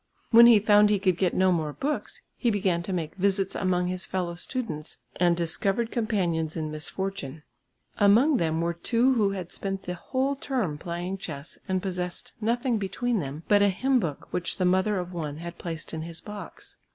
[0.31, 3.85] When he found he could get no more books, he began to make visits among
[3.85, 7.43] his fellow students and discovered companions in misfortune.
[7.99, 12.79] Among them were two who had spent the whole term playing chess and possessed nothing
[12.79, 16.19] between them but a hymn book which the mother of one had placed in his
[16.19, 16.77] box.